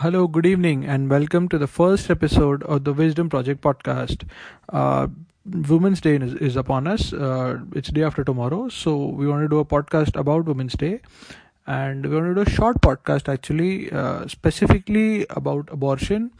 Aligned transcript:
Hello, 0.00 0.26
good 0.26 0.46
evening, 0.46 0.86
and 0.86 1.10
welcome 1.10 1.46
to 1.50 1.58
the 1.58 1.66
first 1.66 2.08
episode 2.08 2.62
of 2.62 2.84
the 2.84 2.92
Wisdom 2.94 3.28
Project 3.28 3.60
podcast. 3.60 4.22
Uh, 4.70 5.08
Women's 5.44 6.00
Day 6.00 6.16
is, 6.16 6.32
is 6.36 6.56
upon 6.56 6.86
us. 6.86 7.12
Uh, 7.12 7.58
it's 7.74 7.90
day 7.90 8.02
after 8.02 8.24
tomorrow, 8.24 8.70
so 8.70 8.96
we 8.96 9.28
want 9.28 9.42
to 9.42 9.48
do 9.48 9.58
a 9.58 9.64
podcast 9.66 10.18
about 10.18 10.46
Women's 10.46 10.72
Day, 10.72 11.02
and 11.66 12.06
we 12.06 12.14
want 12.14 12.28
to 12.28 12.34
do 12.34 12.40
a 12.40 12.48
short 12.48 12.80
podcast 12.80 13.28
actually, 13.30 13.92
uh, 13.92 14.26
specifically 14.26 15.26
about 15.28 15.68
abortion. 15.70 16.30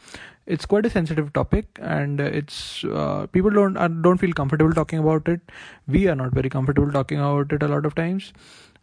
It's 0.47 0.65
quite 0.65 0.87
a 0.87 0.89
sensitive 0.89 1.31
topic, 1.31 1.67
and 1.79 2.19
it's 2.19 2.83
uh, 2.85 3.27
people 3.27 3.51
don't 3.51 3.77
uh, 3.77 3.89
don't 3.89 4.17
feel 4.17 4.33
comfortable 4.33 4.73
talking 4.73 4.97
about 4.97 5.27
it. 5.27 5.39
We 5.87 6.07
are 6.07 6.15
not 6.15 6.31
very 6.31 6.49
comfortable 6.49 6.91
talking 6.91 7.19
about 7.19 7.53
it 7.53 7.61
a 7.61 7.67
lot 7.67 7.85
of 7.85 7.93
times, 7.93 8.33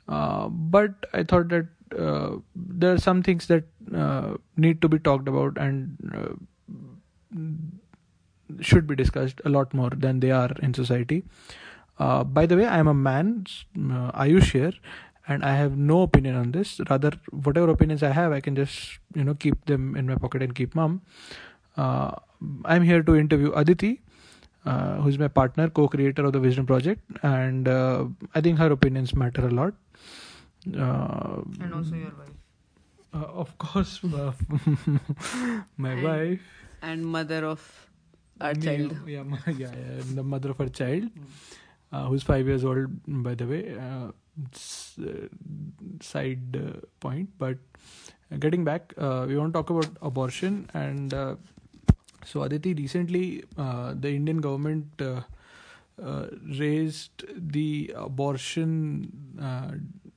uh, 0.06 0.46
but 0.48 1.04
I 1.12 1.24
thought 1.24 1.48
that 1.48 1.66
uh, 1.96 2.36
there 2.54 2.92
are 2.92 2.98
some 2.98 3.22
things 3.22 3.46
that 3.46 3.64
uh, 3.94 4.34
need 4.56 4.82
to 4.82 4.88
be 4.88 4.98
talked 4.98 5.28
about 5.28 5.56
and 5.58 5.96
uh, 6.14 6.34
should 8.60 8.86
be 8.86 8.96
discussed 8.96 9.40
a 9.44 9.48
lot 9.48 9.72
more 9.74 9.90
than 9.90 10.20
they 10.20 10.30
are 10.30 10.50
in 10.62 10.74
society. 10.74 11.24
Uh, 11.98 12.24
by 12.24 12.46
the 12.46 12.56
way, 12.56 12.66
I 12.66 12.78
am 12.78 12.88
a 12.88 12.94
man, 12.94 13.46
uh, 13.76 14.12
Ayush 14.12 14.52
here, 14.52 14.72
and 15.26 15.44
I 15.44 15.54
have 15.56 15.76
no 15.76 16.02
opinion 16.02 16.36
on 16.36 16.52
this. 16.52 16.80
Rather, 16.88 17.12
whatever 17.30 17.68
opinions 17.70 18.02
I 18.02 18.10
have, 18.10 18.32
I 18.32 18.40
can 18.40 18.54
just 18.56 18.98
you 19.14 19.24
know 19.24 19.34
keep 19.34 19.64
them 19.66 19.96
in 19.96 20.06
my 20.06 20.14
pocket 20.14 20.42
and 20.42 20.54
keep 20.54 20.74
mum. 20.74 21.02
Uh, 21.76 22.12
I'm 22.64 22.82
here 22.82 23.02
to 23.02 23.16
interview 23.16 23.52
Aditi. 23.52 24.00
Uh, 24.64 24.96
who's 24.96 25.18
my 25.18 25.28
partner, 25.28 25.70
co-creator 25.70 26.24
of 26.26 26.32
the 26.32 26.40
Wisdom 26.40 26.66
Project, 26.66 27.00
and 27.22 27.68
uh, 27.68 28.04
I 28.34 28.40
think 28.42 28.58
her 28.58 28.70
opinions 28.70 29.14
matter 29.14 29.46
a 29.46 29.50
lot. 29.50 29.72
Uh, 30.76 31.42
and 31.60 31.74
also 31.74 31.94
your 31.94 32.12
wife 32.18 32.36
uh, 33.14 33.18
of 33.42 33.56
course, 33.58 34.00
uh, 34.14 34.32
my 35.76 35.92
And- 35.92 36.02
wife. 36.04 36.42
and 36.82 37.04
mother 37.06 37.44
of 37.44 37.62
our 38.40 38.54
me, 38.54 38.62
child 38.62 38.96
Yeah, 39.06 39.22
my, 39.22 39.38
yeah, 39.46 39.72
yeah, 39.74 40.02
the 40.14 40.22
mother 40.22 40.50
of 40.50 40.58
her 40.58 40.68
child, 40.68 41.08
uh, 41.92 42.06
who's 42.06 42.22
five 42.22 42.46
years 42.46 42.64
old, 42.64 42.86
by 43.06 43.34
the 43.34 43.46
way. 43.46 43.76
Uh, 43.76 44.12
uh, 45.02 45.26
side 46.00 46.56
uh, 46.56 46.80
point, 47.00 47.28
but 47.38 47.56
uh, 48.32 48.36
getting 48.36 48.64
back, 48.64 48.92
uh, 48.98 49.24
we 49.28 49.36
want 49.36 49.52
to 49.52 49.58
talk 49.58 49.70
about 49.70 49.88
abortion. 50.02 50.68
And 50.74 51.12
uh, 51.14 51.36
so, 52.24 52.42
Aditi, 52.42 52.74
recently, 52.74 53.44
uh, 53.56 53.94
the 53.98 54.10
Indian 54.10 54.40
government. 54.40 54.86
Uh, 55.00 55.22
uh, 56.00 56.28
raised 56.60 57.24
the 57.36 57.92
abortion 57.96 59.10
uh, 59.42 59.72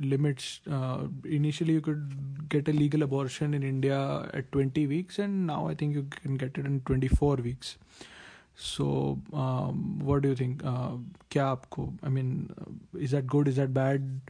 limits. 0.06 0.62
Uh, 0.70 1.08
initially, 1.26 1.74
you 1.74 1.82
could 1.82 2.50
get 2.50 2.68
a 2.68 2.72
legal 2.72 3.04
abortion 3.04 3.54
in 3.54 3.64
India 3.64 4.30
at 4.34 4.52
20 4.52 4.88
weeks, 4.88 5.20
and 5.20 5.48
now 5.48 5.68
I 5.68 5.76
think 5.76 5.96
you 5.96 6.04
can 6.10 6.36
get 6.38 6.58
it 6.58 6.66
in 6.66 6.82
24 6.82 7.36
weeks. 7.38 7.78
So, 8.56 9.20
um, 9.34 10.00
what 10.00 10.22
do 10.22 10.30
you 10.30 10.36
think? 10.36 10.64
Uh, 10.64 10.98
kya 11.30 11.46
aapko, 11.56 11.94
I 12.04 12.10
mean, 12.10 12.54
uh, 12.62 13.00
is 13.00 13.12
that 13.12 13.28
good? 13.28 13.48
Is 13.48 13.56
that 13.58 13.74
bad? 13.74 14.22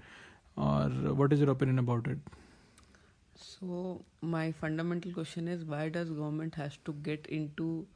Or 0.56 0.90
what 1.22 1.34
is 1.34 1.40
your 1.40 1.50
opinion 1.50 1.80
about 1.80 2.08
it? 2.08 2.20
So, 3.36 4.06
my 4.22 4.52
fundamental 4.52 5.12
question 5.12 5.48
is 5.48 5.66
why 5.66 5.90
does 5.90 6.10
government 6.10 6.56
has 6.56 6.78
to 6.86 6.94
get 6.94 7.26
into 7.28 7.88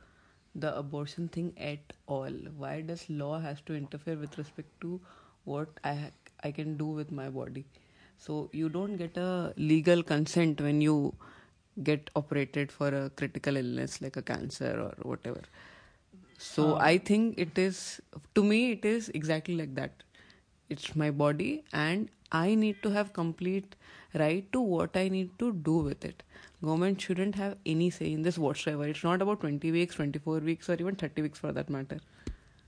the 0.56 0.76
abortion 0.78 1.28
thing 1.30 1.54
at 1.58 1.94
all? 2.08 2.32
Why 2.58 2.82
does 2.82 3.10
law 3.10 3.40
has 3.40 3.62
to 3.62 3.76
interfere 3.76 4.16
with 4.18 4.38
respect 4.38 4.70
to 4.82 5.00
what 5.46 5.70
I 5.84 6.12
i 6.48 6.52
can 6.52 6.78
do 6.78 6.88
with 7.02 7.12
my 7.12 7.30
body. 7.30 7.66
So 8.18 8.50
you 8.54 8.70
don't 8.70 8.98
get 8.98 9.18
a 9.18 9.54
legal 9.58 10.04
consent 10.04 10.62
when 10.62 10.82
you 10.82 11.14
get 11.84 12.10
operated 12.16 12.72
for 12.72 12.88
a 12.88 13.10
critical 13.10 13.58
illness 13.58 14.02
like 14.02 14.16
a 14.18 14.22
cancer 14.22 14.74
or 14.86 15.10
whatever. 15.10 15.42
So 16.38 16.64
Um, 16.74 16.82
i 16.90 16.98
think 17.10 17.40
it 17.46 17.58
is 17.64 17.80
to 18.38 18.44
me 18.52 18.60
it 18.72 18.86
is 18.86 19.10
exactly 19.22 19.56
like 19.62 19.76
that. 19.76 20.04
It's 20.70 20.96
my 21.02 21.10
body 21.22 21.64
and 21.74 22.10
i 22.38 22.56
need 22.62 22.78
to 22.84 22.90
have 22.94 23.10
complete 23.18 23.76
right 24.22 24.46
to 24.56 24.62
what 24.76 24.98
i 25.02 25.08
need 25.16 25.32
to 25.44 25.52
do 25.70 25.76
with 25.90 26.06
it. 26.10 26.24
Government 26.64 27.02
shouldn't 27.08 27.36
have 27.36 27.58
any 27.66 27.90
say 27.90 28.12
in 28.12 28.24
this 28.24 28.38
whatsoever. 28.38 28.88
It's 28.94 29.04
not 29.04 29.22
about 29.22 29.42
20 29.42 29.72
weeks 29.72 29.96
24 29.96 30.40
weeks 30.52 30.70
or 30.70 30.78
even 30.86 30.96
30 30.96 31.22
weeks 31.28 31.40
for 31.40 31.52
that 31.60 31.70
matter 31.70 32.00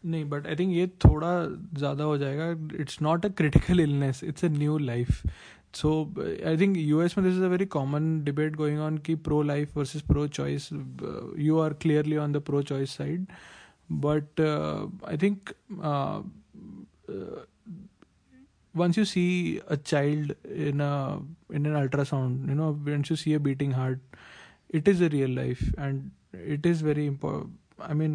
नहीं 0.04 0.24
but 0.28 0.46
I 0.46 0.56
think 0.56 0.72
ये 0.74 0.86
थोड़ा 1.04 1.32
ज़्यादा 1.78 2.04
हो 2.04 2.16
जाएगा 2.18 2.50
it's 2.82 3.00
not 3.02 3.26
a 3.26 3.28
critical 3.40 3.80
illness 3.80 4.22
it's 4.24 4.44
a 4.44 4.48
new 4.48 4.78
life 4.78 5.22
so 5.74 5.92
I 6.46 6.56
think 6.60 6.76
US 6.76 7.16
में 7.18 7.26
this 7.26 7.36
is 7.36 7.42
a 7.42 7.48
very 7.48 7.66
common 7.76 8.22
debate 8.24 8.56
going 8.56 8.80
on 8.80 8.98
की 9.06 9.14
pro 9.28 9.42
life 9.42 9.76
versus 9.76 10.02
pro 10.10 10.26
choice 10.38 10.68
you 10.72 11.58
are 11.60 11.72
clearly 11.82 12.16
on 12.24 12.32
the 12.32 12.40
pro 12.46 12.62
choice 12.72 12.96
side 12.96 13.26
but 14.06 14.40
I 14.40 15.16
think 15.22 15.50
once 18.74 18.96
you 18.96 19.04
see 19.04 19.60
a 19.68 19.76
child 19.76 20.34
in 20.68 20.80
a 20.80 21.20
in 21.50 21.66
an 21.66 21.74
ultrasound 21.80 22.48
you 22.48 22.54
know 22.54 22.68
once 22.86 23.10
you 23.10 23.16
see 23.16 23.34
a 23.34 23.40
beating 23.40 23.72
heart 23.72 24.00
it 24.70 24.88
is 24.88 25.00
a 25.00 25.08
real 25.10 25.30
life 25.30 25.62
and 25.78 26.10
it 26.56 26.64
is 26.64 26.80
very 26.80 27.06
important 27.06 27.52
i 27.78 27.92
mean 27.92 28.14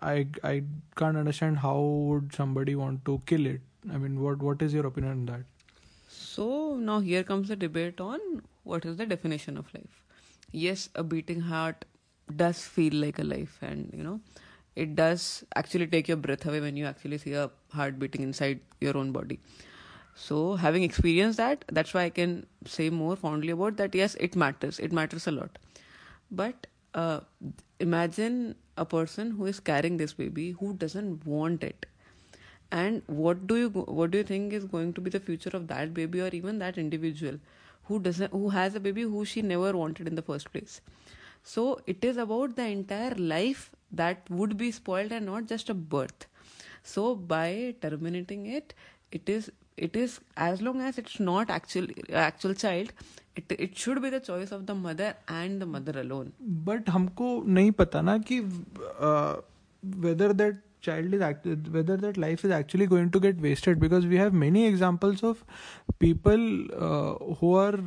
i 0.00 0.26
i 0.50 0.62
can't 1.00 1.16
understand 1.22 1.58
how 1.64 1.76
would 2.08 2.34
somebody 2.34 2.74
want 2.80 3.04
to 3.08 3.20
kill 3.30 3.46
it 3.46 3.92
i 3.94 3.98
mean 4.04 4.20
what 4.24 4.42
what 4.48 4.62
is 4.66 4.74
your 4.78 4.86
opinion 4.92 5.12
on 5.20 5.26
that 5.32 5.48
So 6.14 6.44
now 6.86 6.94
here 7.06 7.20
comes 7.26 7.48
the 7.52 7.56
debate 7.62 8.00
on 8.04 8.22
what 8.70 8.86
is 8.90 8.96
the 9.00 9.06
definition 9.10 9.58
of 9.60 9.68
life. 9.76 9.98
Yes, 10.62 10.82
a 11.02 11.04
beating 11.12 11.40
heart 11.50 11.84
does 12.42 12.62
feel 12.76 12.96
like 13.04 13.20
a 13.24 13.26
life, 13.30 13.54
and 13.68 13.94
you 14.00 14.06
know, 14.08 14.14
it 14.84 14.94
does 15.00 15.26
actually 15.62 15.88
take 15.94 16.10
your 16.12 16.18
breath 16.26 16.46
away 16.52 16.60
when 16.66 16.80
you 16.82 16.88
actually 16.90 17.20
see 17.24 17.34
a 17.42 17.44
heart 17.78 17.98
beating 18.04 18.26
inside 18.28 18.60
your 18.88 18.96
own 19.02 19.12
body. 19.18 19.38
So, 20.14 20.56
having 20.56 20.82
experienced 20.82 21.38
that, 21.38 21.64
that's 21.80 21.94
why 21.94 22.04
I 22.04 22.10
can 22.10 22.46
say 22.66 22.90
more 22.90 23.16
fondly 23.16 23.50
about 23.58 23.76
that. 23.76 23.94
Yes, 23.94 24.16
it 24.28 24.36
matters. 24.36 24.78
It 24.78 24.92
matters 24.92 25.26
a 25.26 25.30
lot. 25.32 25.58
But 26.30 26.66
uh, 26.94 27.20
imagine 27.78 28.54
a 28.76 28.84
person 28.84 29.32
who 29.32 29.46
is 29.46 29.60
carrying 29.60 29.96
this 29.96 30.12
baby 30.12 30.52
who 30.52 30.72
doesn't 30.74 31.26
want 31.26 31.62
it. 31.64 31.86
And 32.72 33.02
what 33.06 33.46
do 33.46 33.56
you 33.56 33.68
what 33.68 34.10
do 34.12 34.18
you 34.18 34.24
think 34.24 34.52
is 34.52 34.64
going 34.64 34.92
to 34.94 35.00
be 35.00 35.10
the 35.10 35.20
future 35.20 35.50
of 35.54 35.66
that 35.68 35.92
baby 35.92 36.20
or 36.20 36.28
even 36.28 36.58
that 36.60 36.78
individual 36.78 37.38
who 37.84 37.98
doesn't 37.98 38.32
who 38.32 38.50
has 38.50 38.74
a 38.74 38.80
baby 38.80 39.02
who 39.02 39.24
she 39.24 39.42
never 39.42 39.76
wanted 39.76 40.06
in 40.06 40.14
the 40.14 40.22
first 40.22 40.52
place? 40.52 40.80
So 41.42 41.80
it 41.86 42.04
is 42.04 42.16
about 42.16 42.56
the 42.56 42.66
entire 42.66 43.14
life 43.14 43.70
that 43.90 44.30
would 44.30 44.56
be 44.56 44.70
spoiled 44.70 45.10
and 45.12 45.26
not 45.26 45.46
just 45.46 45.68
a 45.68 45.74
birth. 45.74 46.26
So 46.82 47.14
by 47.14 47.74
terminating 47.80 48.46
it 48.46 48.74
it 49.10 49.28
is 49.28 49.50
it 49.77 49.95
is 49.95 50.19
as 50.37 50.61
long 50.61 50.81
as 50.81 50.97
it's 50.97 51.19
not 51.19 51.49
actual 51.49 51.87
actual 52.13 52.53
child 52.53 52.93
it 53.35 53.51
it 53.65 53.77
should 53.77 54.01
be 54.01 54.09
the 54.09 54.21
choice 54.27 54.51
of 54.57 54.65
the 54.69 54.75
mother 54.83 55.09
and 55.39 55.61
the 55.61 55.65
mother 55.65 55.95
alone 56.01 56.31
but 56.69 56.91
हमको 56.97 57.31
नहीं 57.57 57.71
पता 57.81 58.01
ना 58.09 58.17
कि 58.29 58.39
uh, 59.09 59.35
whether 60.05 60.31
that 60.43 60.61
child 60.85 61.13
is 61.17 61.21
act- 61.21 61.47
whether 61.75 61.97
that 61.97 62.17
life 62.23 62.45
is 62.47 62.51
actually 62.51 62.85
going 62.85 63.09
to 63.13 63.19
get 63.19 63.39
wasted 63.45 63.79
because 63.79 64.05
we 64.05 64.17
have 64.17 64.33
many 64.33 64.65
examples 64.65 65.23
of 65.23 65.43
people 65.99 66.43
uh, 66.87 67.13
who 67.39 67.53
are 67.61 67.77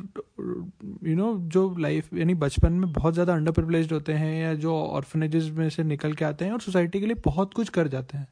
you 1.09 1.15
know 1.19 1.29
जो 1.55 1.63
life 1.79 2.13
यानी 2.13 2.33
बचपन 2.43 2.73
में 2.73 2.91
बहुत 2.93 3.13
ज़्यादा 3.13 3.35
अंडर 3.35 3.51
प्रिविलेज 3.51 3.91
होते 3.91 4.13
हैं 4.13 4.33
या 4.41 4.53
जो 4.65 4.75
ऑर्फनेजेस 4.99 5.49
में 5.57 5.69
से 5.69 5.83
निकल 5.83 6.13
के 6.21 6.25
आते 6.25 6.45
हैं 6.45 6.51
और 6.51 6.61
सोसाइटी 6.61 6.99
के 6.99 7.05
लिए 7.05 7.15
बहुत 7.25 7.53
कुछ 7.53 7.69
कर 7.77 7.87
जाते 7.95 8.17
हैं 8.17 8.27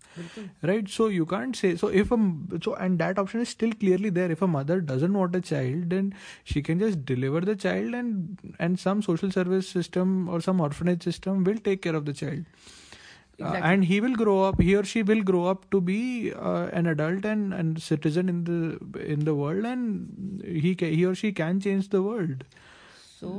right 0.71 0.89
so 0.97 1.07
you 1.17 1.27
can't 1.33 1.61
say 1.61 1.75
so 1.83 1.91
if 2.01 2.11
a 2.17 2.19
so 2.67 2.73
and 2.85 3.03
that 3.03 3.21
option 3.23 3.45
is 3.45 3.53
still 3.57 3.77
clearly 3.83 4.13
there 4.19 4.31
if 4.37 4.41
a 4.41 4.51
mother 4.57 4.79
doesn't 4.93 5.21
want 5.21 5.39
a 5.41 5.43
child 5.51 5.87
then 5.95 6.09
she 6.53 6.65
can 6.69 6.83
just 6.85 7.05
deliver 7.13 7.43
the 7.51 7.55
child 7.67 8.01
and 8.01 8.49
and 8.67 8.83
some 8.87 9.05
social 9.11 9.37
service 9.37 9.71
system 9.77 10.17
or 10.35 10.41
some 10.49 10.65
orphanage 10.69 11.07
system 11.11 11.47
will 11.51 11.63
take 11.69 11.81
care 11.87 11.95
of 12.01 12.11
the 12.11 12.17
child 12.23 12.45
Uh, 12.67 12.80
Exactly. 13.42 13.68
and 13.70 13.84
he 13.90 14.00
will 14.06 14.16
grow 14.22 14.36
up 14.48 14.60
he 14.68 14.74
or 14.80 14.84
she 14.94 15.02
will 15.12 15.22
grow 15.30 15.44
up 15.52 15.68
to 15.76 15.80
be 15.92 16.00
uh, 16.50 16.66
an 16.80 16.86
adult 16.94 17.24
and 17.34 17.52
and 17.60 17.82
citizen 17.90 18.28
in 18.34 18.44
the 18.50 18.60
in 19.16 19.24
the 19.30 19.34
world 19.42 19.64
and 19.74 20.42
he 20.66 20.74
ca- 20.82 20.94
he 20.98 21.04
or 21.12 21.14
she 21.24 21.32
can 21.42 21.60
change 21.68 21.88
the 21.96 22.02
world 22.10 22.44
so 23.22 23.30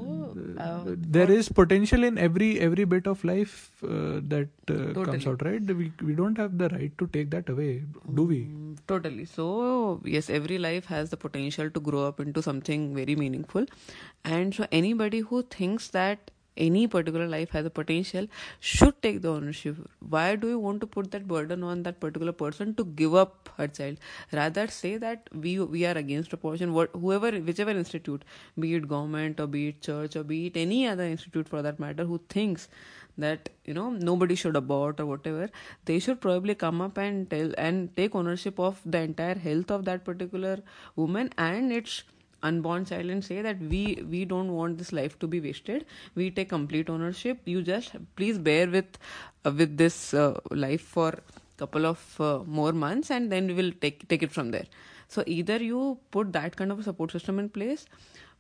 uh, 0.66 0.84
there 1.16 1.30
is 1.38 1.50
potential 1.50 2.04
in 2.10 2.18
every 2.18 2.50
every 2.68 2.86
bit 2.94 3.08
of 3.14 3.24
life 3.30 3.56
uh, 3.84 4.20
that 4.34 4.50
uh, 4.76 4.94
comes 5.08 5.28
out 5.32 5.42
right 5.48 5.74
we 5.82 5.88
we 6.10 6.14
don't 6.22 6.38
have 6.44 6.58
the 6.62 6.70
right 6.76 6.94
to 7.02 7.08
take 7.18 7.30
that 7.38 7.50
away 7.56 7.72
do 8.20 8.24
we 8.34 8.40
Mm, 8.44 8.78
Totally. 8.88 9.24
So, 9.26 10.02
yes, 10.04 10.30
every 10.30 10.58
life 10.58 10.86
has 10.86 11.10
the 11.12 11.18
potential 11.18 11.70
to 11.76 11.80
grow 11.80 12.02
up 12.08 12.20
into 12.20 12.42
something 12.42 12.88
very 12.96 13.16
meaningful. 13.16 13.66
And 14.26 14.54
so, 14.54 14.68
anybody 14.72 15.20
who 15.20 15.42
thinks 15.44 15.88
that 15.90 16.32
any 16.58 16.88
particular 16.88 17.28
life 17.28 17.50
has 17.52 17.66
a 17.66 17.70
potential 17.70 18.28
should 18.60 19.02
take 19.02 19.22
the 19.22 19.30
ownership. 19.30 19.78
Why 20.00 20.36
do 20.36 20.48
you 20.48 20.60
want 20.60 20.82
to 20.82 20.88
put 20.88 21.12
that 21.12 21.28
burden 21.28 21.64
on 21.64 21.84
that 21.84 22.00
particular 22.00 22.32
person 22.32 22.76
to 22.76 22.86
give 22.86 23.16
up 23.16 23.50
her 23.58 23.68
child? 23.68 23.98
Rather 24.32 24.68
say 24.68 24.98
that 24.98 25.30
we 25.34 25.60
we 25.60 25.86
are 25.86 25.98
against 25.98 26.34
abortion 26.34 26.74
whoever 26.94 27.32
whichever 27.50 27.72
institute 27.72 28.24
be 28.60 28.74
it 28.76 28.88
government 28.88 29.40
or 29.40 29.48
be 29.48 29.68
it 29.70 29.82
church 29.82 30.16
or 30.16 30.24
be 30.24 30.48
it 30.48 30.58
any 30.58 30.88
other 30.88 31.04
institute 31.04 31.48
for 31.48 31.62
that 31.62 31.80
matter 31.80 32.06
who 32.06 32.20
thinks 32.30 32.68
that 33.18 33.50
you 33.66 33.74
know 33.74 33.90
nobody 33.92 34.36
should 34.36 34.56
abort 34.56 35.00
or 35.00 35.06
whatever 35.06 35.50
they 35.86 36.00
should 36.00 36.20
probably 36.20 36.56
come 36.56 36.82
up 36.82 36.98
and 36.98 37.30
tell 37.30 37.52
and 37.58 37.96
take 37.96 38.16
ownership 38.16 38.60
of 38.60 38.82
the 38.86 39.00
entire 39.00 39.36
health 39.36 39.70
of 39.72 39.86
that 39.86 40.04
particular 40.04 40.58
woman 40.96 41.30
and 41.38 41.72
its 41.72 42.04
unborn 42.44 42.86
child 42.86 43.10
and 43.10 43.24
say 43.24 43.42
that 43.42 43.60
we 43.60 43.84
we 44.10 44.26
don't 44.26 44.54
want 44.54 44.78
this 44.78 44.92
life 44.94 45.18
to 45.20 45.28
be 45.28 45.40
wasted. 45.40 45.86
We 46.16 46.30
take 46.32 46.50
complete 46.50 46.90
ownership. 46.90 47.40
You 47.46 47.62
just 47.62 47.96
please 48.16 48.38
bear 48.38 48.68
with 48.68 49.00
uh, 49.46 49.52
with 49.52 49.78
this 49.78 50.14
uh, 50.14 50.40
life 50.52 50.82
for 50.82 51.14
couple 51.58 51.86
of 51.86 52.00
uh, 52.20 52.40
more 52.46 52.72
months 52.72 53.12
and 53.12 53.32
then 53.32 53.48
we 53.48 53.54
will 53.54 53.72
take 53.82 54.08
take 54.08 54.24
it 54.24 54.32
from 54.32 54.52
there. 54.52 54.66
So 55.08 55.24
either 55.28 55.58
you 55.64 55.98
put 56.12 56.34
that 56.34 56.56
kind 56.56 56.72
of 56.72 56.80
a 56.80 56.84
support 56.84 57.12
system 57.12 57.40
in 57.40 57.50
place 57.50 57.86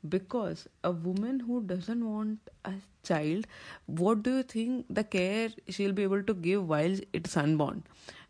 because 0.09 0.67
a 0.83 0.91
woman 0.91 1.39
who 1.39 1.61
doesn't 1.61 2.05
want 2.05 2.39
a 2.65 2.73
child 3.03 3.45
what 3.85 4.23
do 4.23 4.37
you 4.37 4.43
think 4.43 4.85
the 4.89 5.03
care 5.03 5.49
she'll 5.69 5.93
be 5.93 6.03
able 6.03 6.23
to 6.23 6.33
give 6.33 6.67
while 6.67 6.97
it's 7.13 7.37
unborn? 7.37 7.83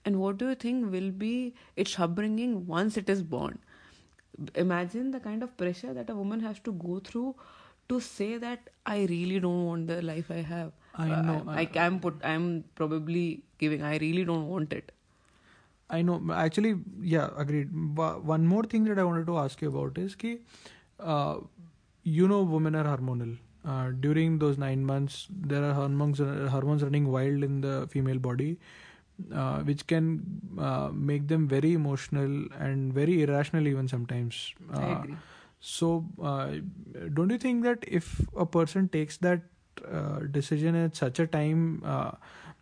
And 0.05 0.19
what 0.19 0.37
do 0.37 0.49
you 0.49 0.55
think 0.55 0.91
will 0.91 1.11
be 1.11 1.53
its 1.75 1.97
upbringing 1.99 2.67
once 2.67 2.97
it 2.97 3.09
is 3.09 3.23
born 3.23 3.59
imagine 4.55 5.11
the 5.11 5.19
kind 5.19 5.43
of 5.43 5.55
pressure 5.57 5.93
that 5.93 6.09
a 6.09 6.15
woman 6.15 6.39
has 6.39 6.59
to 6.59 6.71
go 6.73 6.99
through 6.99 7.35
to 7.89 7.99
say 7.99 8.37
that 8.37 8.69
I 8.85 9.05
really 9.05 9.39
don't 9.39 9.65
want 9.65 9.87
the 9.87 10.01
life 10.01 10.31
I 10.31 10.41
have. 10.41 10.71
I 10.95 11.11
uh, 11.11 11.21
know. 11.21 11.45
I, 11.47 11.69
I 11.75 11.85
am 11.85 11.99
put. 11.99 12.15
I'm 12.23 12.63
probably 12.75 13.43
giving. 13.57 13.81
I 13.81 13.97
really 13.97 14.23
don't 14.23 14.47
want 14.47 14.73
it. 14.73 14.91
I 15.89 16.01
know. 16.01 16.21
Actually, 16.33 16.75
yeah, 17.01 17.29
agreed. 17.37 17.73
One 17.95 18.45
more 18.47 18.63
thing 18.63 18.85
that 18.85 18.99
I 18.99 19.03
wanted 19.03 19.27
to 19.27 19.37
ask 19.37 19.61
you 19.61 19.69
about 19.69 19.97
is 19.97 20.15
ki, 20.15 20.39
uh, 20.99 21.37
you 22.03 22.27
know, 22.27 22.41
women 22.41 22.75
are 22.75 22.85
hormonal. 22.85 23.37
Uh, 23.65 23.91
during 23.99 24.39
those 24.39 24.57
nine 24.57 24.85
months, 24.85 25.27
there 25.29 25.63
are 25.63 25.73
hormones 25.73 26.19
hormones 26.19 26.83
running 26.83 27.11
wild 27.11 27.43
in 27.43 27.61
the 27.61 27.87
female 27.89 28.19
body 28.19 28.57
uh, 29.33 29.59
which 29.59 29.85
can 29.87 30.23
uh, 30.57 30.89
make 30.93 31.27
them 31.27 31.47
very 31.47 31.73
emotional 31.73 32.45
and 32.59 32.93
very 32.93 33.21
irrational 33.23 33.67
even 33.67 33.87
sometimes. 33.87 34.53
Uh. 34.73 35.03
So, 35.59 36.05
uh, 36.21 36.55
don't 37.13 37.29
you 37.29 37.37
think 37.37 37.63
that 37.63 37.85
if 37.87 38.19
a 38.35 38.45
person 38.45 38.89
takes 38.89 39.15
that 39.17 39.43
uh, 39.89 40.19
decision 40.29 40.75
at 40.75 40.95
such 40.97 41.19
a 41.19 41.27
time, 41.27 41.81
uh, 41.85 42.11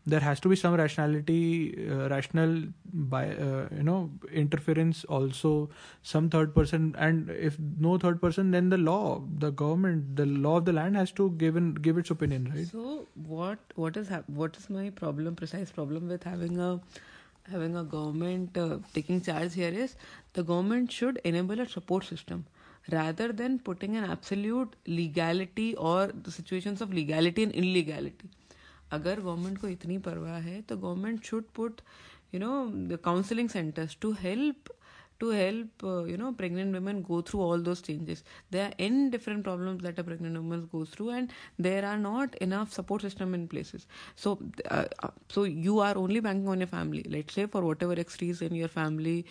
there 0.05 0.19
has 0.19 0.39
to 0.39 0.49
be 0.49 0.55
some 0.55 0.73
rationality 0.73 1.87
uh, 1.89 2.09
rational 2.09 2.63
by 2.93 3.29
uh, 3.29 3.67
you 3.75 3.83
know 3.83 4.09
interference 4.33 5.03
also 5.05 5.69
some 6.01 6.29
third 6.29 6.55
person 6.55 6.95
and 6.97 7.29
if 7.29 7.57
no 7.79 7.97
third 7.97 8.19
person 8.19 8.49
then 8.51 8.69
the 8.69 8.77
law 8.77 9.21
the 9.37 9.51
government 9.51 10.15
the 10.15 10.25
law 10.25 10.57
of 10.57 10.65
the 10.65 10.73
land 10.73 10.95
has 10.95 11.11
to 11.11 11.29
give 11.31 11.55
in, 11.55 11.75
give 11.75 11.97
its 11.97 12.09
opinion 12.09 12.51
right? 12.55 12.67
So 12.67 13.07
what 13.27 13.59
what 13.75 13.95
is 13.95 14.07
hap- 14.07 14.29
what 14.29 14.57
is 14.57 14.69
my 14.69 14.89
problem 14.89 15.35
precise 15.35 15.71
problem 15.71 16.07
with 16.07 16.23
having 16.23 16.59
a 16.59 16.79
having 17.51 17.75
a 17.75 17.83
government 17.83 18.57
uh, 18.57 18.77
taking 18.93 19.21
charge 19.21 19.53
here 19.53 19.69
is 19.71 19.95
the 20.33 20.43
government 20.43 20.91
should 20.91 21.19
enable 21.23 21.59
a 21.59 21.67
support 21.67 22.05
system 22.05 22.45
rather 22.91 23.31
than 23.31 23.59
putting 23.59 23.95
an 23.97 24.03
absolute 24.05 24.75
legality 24.87 25.75
or 25.75 26.07
the 26.07 26.31
situations 26.31 26.81
of 26.81 26.93
legality 26.93 27.43
and 27.43 27.51
illegality 27.53 28.29
अगर 28.91 29.19
government 29.19 29.57
को 29.57 29.67
इतनी 29.67 29.97
परवाह 30.07 30.37
है 30.41 30.61
तो 30.61 30.77
government 30.77 31.23
should 31.25 31.43
put 31.55 31.81
you 32.33 32.39
know 32.39 32.53
the 32.87 32.99
counselling 33.05 33.49
centres 33.49 33.97
to 34.01 34.11
help 34.19 34.71
to 35.19 35.31
help 35.31 35.83
you 36.09 36.17
know 36.17 36.31
pregnant 36.37 36.75
women 36.75 37.01
go 37.07 37.21
through 37.21 37.41
all 37.43 37.63
those 37.63 37.81
changes 37.83 38.23
they 38.51 38.59
are 38.61 38.73
an 38.79 39.09
different 39.09 39.43
problem 39.43 39.77
that 39.77 39.99
a 39.99 40.03
pregnant 40.03 40.37
woman 40.37 40.61
go 40.71 40.83
through 40.93 41.11
and 41.11 41.29
there 41.61 41.85
are 41.85 41.97
not 41.97 42.35
enough 42.41 42.71
support 42.73 43.03
system 43.03 43.35
in 43.35 43.45
places 43.47 43.85
so 44.23 44.37
so 45.33 45.45
you 45.45 45.77
are 45.79 45.97
only 45.97 46.19
banking 46.27 46.49
on 46.49 46.61
a 46.61 46.65
family 46.73 47.03
let 47.07 47.31
say 47.31 47.45
for 47.55 47.63
whatever 47.83 47.99
extremes 47.99 48.43
in 48.43 48.55
your 48.55 48.69
family 48.69 49.23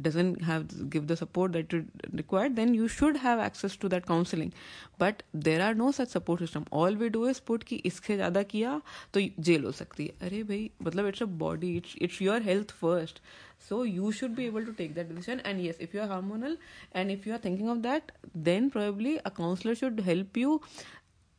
doesn't 0.00 0.42
have 0.42 0.88
give 0.88 1.06
the 1.08 1.16
support 1.16 1.52
that 1.52 1.72
you 1.72 1.84
require 2.12 2.48
then 2.48 2.72
you 2.74 2.86
should 2.88 3.16
have 3.16 3.40
access 3.40 3.76
to 3.76 3.88
that 3.88 4.06
counseling 4.06 4.52
but 4.98 5.22
there 5.34 5.60
are 5.62 5.74
no 5.74 5.90
such 5.90 6.08
support 6.08 6.38
system 6.40 6.64
all 6.70 6.94
we 6.94 7.08
do 7.08 7.24
is 7.32 7.40
put 7.40 7.64
कि 7.70 7.76
इसके 7.90 8.16
ज़्यादा 8.16 8.42
किया 8.52 8.80
तो 9.14 9.20
jail 9.48 9.64
हो 9.64 9.72
सकती 9.80 10.04
है 10.06 10.26
अरे 10.26 10.42
भाई 10.50 10.70
मतलब 10.82 11.12
it's 11.12 11.24
a 11.26 11.28
body 11.42 11.72
it's 11.80 11.96
it's 12.08 12.20
your 12.26 12.38
health 12.48 12.70
first 12.84 13.20
so 13.68 13.82
you 13.82 14.12
should 14.20 14.36
be 14.36 14.46
able 14.52 14.70
to 14.70 14.76
take 14.80 14.94
that 15.00 15.08
decision 15.14 15.42
and 15.50 15.64
yes 15.64 15.82
if 15.88 15.94
you 15.94 16.00
are 16.06 16.08
hormonal 16.14 16.56
and 16.92 17.10
if 17.10 17.26
you 17.26 17.34
are 17.34 17.42
thinking 17.48 17.68
of 17.74 17.82
that 17.88 18.12
then 18.50 18.70
probably 18.78 19.18
a 19.24 19.34
counselor 19.42 19.74
should 19.82 20.00
help 20.12 20.36
you 20.44 20.60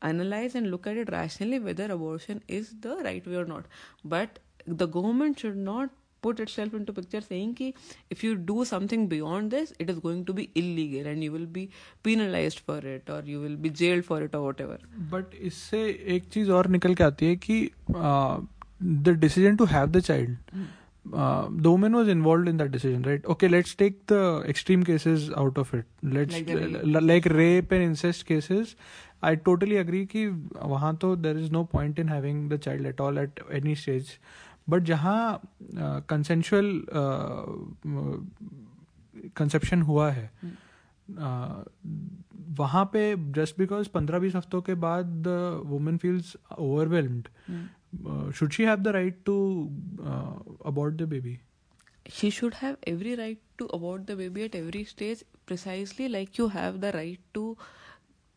analyze 0.02 0.56
and 0.56 0.72
look 0.72 0.88
at 0.88 0.98
it 0.98 1.12
rationally 1.12 1.60
whether 1.60 1.90
abortion 1.96 2.44
is 2.60 2.76
the 2.82 2.96
right 3.10 3.26
way 3.34 3.36
or 3.36 3.46
not 3.46 3.66
but 4.04 4.40
the 4.68 4.88
government 4.88 5.40
should 5.40 5.58
not 5.58 5.90
put 6.26 6.40
itself 6.40 6.74
into 6.80 6.94
picture 6.94 7.22
saying 7.22 7.54
ki 7.60 7.68
if 8.16 8.24
you 8.24 8.36
do 8.50 8.66
something 8.72 9.08
beyond 9.14 9.56
this 9.58 9.74
it 9.86 9.90
is 9.94 10.02
going 10.08 10.24
to 10.26 10.34
be 10.40 10.50
illegal 10.56 11.08
and 11.14 11.24
you 11.28 11.32
will 11.38 11.48
be 11.60 11.70
penalized 12.10 12.60
for 12.68 12.78
it 12.96 13.10
or 13.16 13.22
you 13.26 13.40
will 13.46 13.56
be 13.56 13.72
jailed 13.82 14.06
for 14.10 14.22
it 14.28 14.36
or 14.36 14.44
whatever 14.50 14.78
but 15.16 15.34
इससे 15.52 15.82
एक 16.16 16.30
चीज 16.34 16.50
और 16.60 16.68
निकल 16.78 16.96
के 16.96 17.04
आती 17.04 17.26
है 17.26 17.36
कि 17.48 17.60
the 19.08 19.16
decision 19.24 19.58
to 19.58 19.66
have 19.72 19.92
the 19.92 20.02
child 20.02 20.30
uh, 21.14 21.48
the 21.66 21.72
woman 21.72 21.96
was 21.96 22.08
involved 22.08 22.48
in 22.48 22.58
that 22.58 22.72
decision 22.72 23.04
right 23.04 23.26
okay 23.34 23.48
let's 23.48 23.76
take 23.76 24.06
the 24.08 24.22
extreme 24.54 24.84
cases 24.84 25.30
out 25.44 25.58
of 25.64 25.74
it 25.74 25.86
let's 26.04 26.34
like, 26.34 26.50
uh, 26.50 27.02
like 27.12 27.26
rape 27.26 27.72
and 27.72 27.84
incest 27.84 28.26
cases 28.26 28.76
i 29.30 29.36
totally 29.50 29.78
agree 29.78 30.06
कि 30.14 30.26
वहाँ 30.56 30.96
तो 31.02 31.16
there 31.22 31.38
is 31.38 31.52
no 31.52 31.64
point 31.74 32.00
in 32.00 32.08
having 32.08 32.48
the 32.50 32.58
child 32.58 32.86
at 32.94 33.00
all 33.00 33.20
at 33.26 33.44
any 33.62 33.76
stage 33.76 34.20
But 34.69 34.83
जहाँ 34.83 35.41
consensual 36.09 36.85
conception 39.37 39.83
हुआ 39.83 40.11
है 40.11 40.31
uh, 41.09 41.65
वहाँ 42.59 42.85
पे 42.93 43.15
just 43.33 43.59
because 43.59 43.89
पंद्रह 43.89 44.19
बीस 44.19 44.35
हफ्तों 44.37 44.61
के 44.63 44.75
बाद 44.83 45.07
the 45.23 45.63
women 45.67 45.97
feels 45.97 46.37
overwhelmed 46.59 47.29
should 48.35 48.53
she 48.53 48.65
have 48.65 48.77
the 48.77 48.89
right 48.89 49.19
to 49.27 49.37
abort 50.67 50.97
the 50.97 51.09
baby 51.09 51.39
she 52.13 52.31
should 52.31 52.55
have 52.55 52.77
every 52.89 53.15
right 53.15 53.41
to 53.59 53.67
abort 53.75 54.05
the 54.05 54.17
baby 54.17 54.43
at 54.43 54.55
every 54.55 54.85
stage 54.85 55.25
precisely 55.47 56.09
like 56.09 56.41
you 56.41 56.47
have 56.49 56.79
the 56.79 56.93
right 56.95 57.21
to 57.35 57.57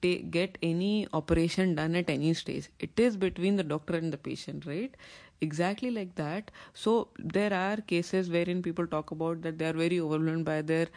get 0.04 0.58
any 0.64 1.06
operation 1.14 1.74
done 1.76 1.96
at 1.96 2.10
any 2.10 2.34
stage 2.34 2.70
it 2.84 3.00
is 3.00 3.18
between 3.18 3.58
the 3.58 3.66
doctor 3.68 3.96
and 3.96 4.14
the 4.14 4.18
patient 4.24 4.68
right 4.68 4.96
exactly 5.42 5.90
like 5.92 6.16
that. 6.16 6.52
So 6.74 7.10
there 7.18 7.54
are 7.54 7.78
cases 7.78 8.30
wherein 8.30 8.62
people 8.62 8.88
talk 8.88 9.12
about 9.12 9.42
that 9.44 9.58
they 9.58 9.66
are 9.66 9.74
very 9.74 10.00
overwhelmed 10.00 10.46
by 10.46 10.62
their 10.62 10.88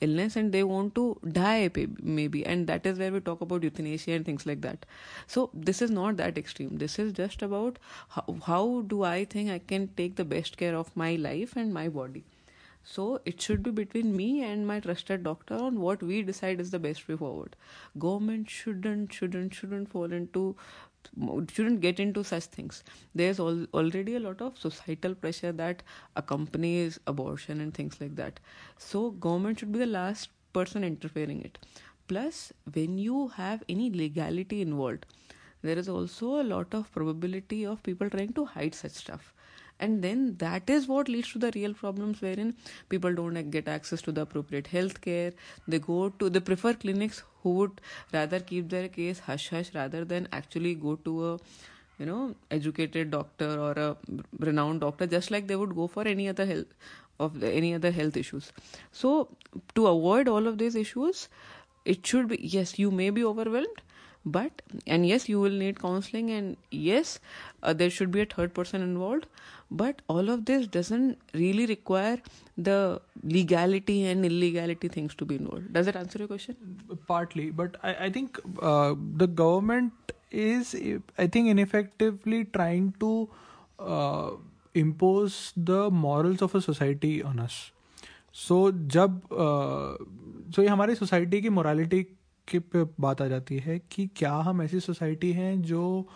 illness 0.00 0.36
and 0.36 0.52
they 0.52 0.64
want 0.64 0.94
to 0.96 1.18
die 1.30 1.70
maybe. 2.02 2.44
And 2.44 2.66
that 2.66 2.86
is 2.86 2.98
where 2.98 3.12
we 3.12 3.20
talk 3.20 3.40
about 3.40 3.62
euthanasia 3.62 4.12
and 4.12 4.24
things 4.24 4.46
like 4.46 4.60
that. 4.62 4.86
So 5.26 5.50
this 5.54 5.82
is 5.82 5.90
not 5.90 6.16
that 6.18 6.38
extreme. 6.38 6.78
This 6.78 6.98
is 6.98 7.12
just 7.12 7.42
about 7.42 7.78
how, 8.08 8.36
how 8.46 8.82
do 8.86 9.02
i 9.02 9.24
think 9.24 9.50
i 9.50 9.58
can 9.58 9.88
take 9.96 10.16
the 10.16 10.24
best 10.24 10.56
care 10.56 10.74
of 10.76 10.94
my 10.96 11.14
life 11.16 11.56
and 11.56 11.72
my 11.72 11.88
body. 11.88 12.24
So 12.84 13.20
it 13.24 13.40
should 13.40 13.62
be 13.62 13.70
between 13.70 14.16
me 14.16 14.42
and 14.42 14.66
my 14.66 14.78
trusted 14.80 15.22
doctor 15.24 15.54
on 15.54 15.80
what 15.80 16.02
we 16.02 16.22
decide 16.22 16.60
is 16.60 16.70
the 16.70 16.78
best 16.78 17.08
way 17.08 17.16
forward. 17.16 17.56
Government 17.98 18.50
shouldn't 18.50 19.12
shouldn't 19.12 19.54
shouldn't 19.54 19.88
fall 19.90 20.12
into 20.12 20.56
shouldn't 21.52 21.80
get 21.80 22.00
into 22.00 22.24
such 22.24 22.44
things. 22.44 22.82
There's 23.14 23.40
al- 23.40 23.66
already 23.74 24.14
a 24.16 24.20
lot 24.20 24.40
of 24.40 24.58
societal 24.58 25.14
pressure 25.14 25.52
that 25.52 25.82
accompanies 26.16 26.98
abortion 27.06 27.60
and 27.60 27.74
things 27.74 28.00
like 28.00 28.16
that. 28.16 28.40
So 28.78 29.10
government 29.10 29.58
should 29.60 29.72
be 29.72 29.78
the 29.78 29.86
last 29.86 30.30
person 30.52 30.84
interfering 30.84 31.42
it. 31.42 31.58
Plus 32.08 32.52
when 32.72 32.98
you 32.98 33.28
have 33.28 33.62
any 33.68 33.90
legality 33.90 34.60
involved 34.60 35.06
there 35.62 35.78
is 35.78 35.88
also 35.88 36.40
a 36.40 36.44
lot 36.44 36.74
of 36.74 36.90
probability 36.92 37.64
of 37.64 37.82
people 37.82 38.10
trying 38.10 38.32
to 38.34 38.44
hide 38.44 38.74
such 38.74 38.92
stuff 38.92 39.32
and 39.78 40.02
then 40.02 40.36
that 40.38 40.68
is 40.70 40.86
what 40.86 41.08
leads 41.08 41.32
to 41.32 41.38
the 41.38 41.50
real 41.54 41.74
problems 41.74 42.20
wherein 42.20 42.54
people 42.88 43.14
don't 43.14 43.50
get 43.50 43.68
access 43.68 44.02
to 44.02 44.12
the 44.12 44.22
appropriate 44.22 44.66
health 44.68 45.00
care 45.00 45.32
they 45.66 45.78
go 45.78 46.08
to 46.08 46.30
they 46.30 46.40
prefer 46.40 46.72
clinics 46.74 47.22
who 47.42 47.54
would 47.58 47.80
rather 48.12 48.40
keep 48.40 48.68
their 48.68 48.88
case 48.88 49.20
hush 49.20 49.48
hush 49.50 49.74
rather 49.74 50.04
than 50.04 50.28
actually 50.32 50.74
go 50.74 50.96
to 50.96 51.16
a 51.30 51.38
you 51.98 52.06
know 52.06 52.34
educated 52.50 53.10
doctor 53.10 53.50
or 53.60 53.72
a 53.72 53.96
renowned 54.38 54.80
doctor 54.80 55.06
just 55.06 55.30
like 55.30 55.46
they 55.46 55.56
would 55.56 55.74
go 55.74 55.86
for 55.86 56.06
any 56.08 56.28
other 56.28 56.46
health 56.46 56.74
of 57.20 57.42
any 57.44 57.74
other 57.74 57.90
health 57.90 58.16
issues. 58.16 58.52
So 58.90 59.28
to 59.74 59.86
avoid 59.86 60.28
all 60.28 60.46
of 60.46 60.58
these 60.58 60.74
issues 60.74 61.28
it 61.84 62.06
should 62.06 62.28
be 62.28 62.38
yes 62.40 62.78
you 62.78 62.90
may 62.90 63.10
be 63.10 63.24
overwhelmed 63.24 63.82
but 64.25 64.61
and 64.85 65.07
yes 65.07 65.27
you 65.29 65.39
will 65.39 65.57
need 65.63 65.79
counseling 65.79 66.31
and 66.31 66.57
yes 66.71 67.19
uh, 67.63 67.73
there 67.73 67.89
should 67.89 68.11
be 68.11 68.21
a 68.21 68.25
third 68.25 68.53
person 68.53 68.81
involved 68.81 69.27
but 69.69 70.01
all 70.07 70.29
of 70.29 70.45
this 70.45 70.67
doesn't 70.67 71.17
really 71.33 71.65
require 71.65 72.17
the 72.57 73.01
legality 73.23 74.05
and 74.05 74.25
illegality 74.25 74.87
things 74.87 75.15
to 75.15 75.25
be 75.25 75.35
involved 75.35 75.71
does 75.73 75.85
that 75.85 75.95
answer 75.95 76.19
your 76.19 76.27
question 76.27 76.55
partly 77.07 77.49
but 77.51 77.77
i, 77.83 77.95
I 78.05 78.09
think 78.09 78.39
uh, 78.61 78.95
the 79.15 79.27
government 79.27 79.93
is 80.31 80.75
i 81.17 81.27
think 81.27 81.47
ineffectively 81.47 82.45
trying 82.45 82.93
to 82.99 83.29
uh, 83.79 84.31
impose 84.73 85.53
the 85.55 85.89
morals 85.89 86.41
of 86.41 86.55
a 86.55 86.61
society 86.61 87.23
on 87.23 87.39
us 87.39 87.71
so 88.37 88.69
so, 88.69 88.77
जब 88.93 89.21
सो 89.31 90.61
uh, 90.61 90.63
ये 90.63 90.67
हमारी 90.67 90.95
society 90.95 91.41
की 91.41 91.49
morality 91.49 92.05
के 92.54 92.82
बात 93.00 93.22
आ 93.22 93.26
जाती 93.26 93.58
है 93.58 93.78
कि 93.92 94.06
क्या 94.16 94.32
हम 94.48 94.62
ऐसी 94.62 94.80
सोसाइटी 94.80 95.32
हैं 95.32 95.60
जो 95.62 96.08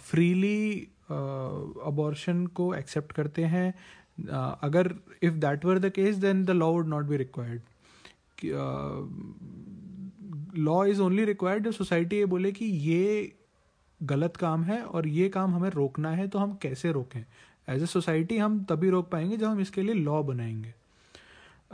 फ्रीली 0.00 0.88
अबॉर्शन 1.10 2.46
को 2.46 2.74
एक्सेप्ट 2.74 3.12
करते 3.12 3.44
हैं? 3.44 3.74
अगर 4.62 4.94
if 5.22 5.34
that 5.34 5.64
were 5.64 5.78
the 5.78 5.90
case 5.90 6.16
then 6.16 6.44
the 6.44 6.50
law 6.50 6.70
would 6.72 6.88
not 6.88 7.04
be 7.04 7.16
required 7.16 7.62
law 10.58 10.84
is 10.84 11.00
only 11.00 11.24
required 11.24 11.70
society 11.70 12.16
ये 12.16 12.26
बोले 12.26 12.52
कि 12.52 12.64
ये 12.64 13.32
गलत 14.00 14.36
काम 14.36 14.62
है 14.64 14.82
और 14.82 15.06
ये 15.08 15.28
काम 15.28 15.54
हमें 15.54 15.70
रोकना 15.70 16.10
है 16.10 16.28
तो 16.28 16.38
हम 16.38 16.54
कैसे 16.62 16.92
रोकें? 16.92 17.24
एज 17.68 17.82
ए 17.82 17.86
सोसाइटी 17.86 18.38
हम 18.38 18.64
तभी 18.64 18.90
रोक 18.90 19.10
पाएँगे 19.10 19.36
जब 19.36 19.46
हम 19.46 19.60
इसके 19.60 19.82
लिए 19.82 19.94
लॉ 19.94 20.22
बनाएँगे। 20.22 20.74